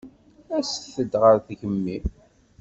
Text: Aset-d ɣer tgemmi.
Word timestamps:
Aset-d 0.57 1.13
ɣer 1.21 1.35
tgemmi. 1.47 1.97